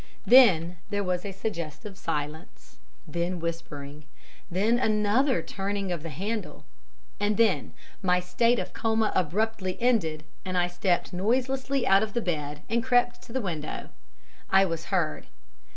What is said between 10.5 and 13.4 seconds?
I stepped noiselessly out of bed and crept to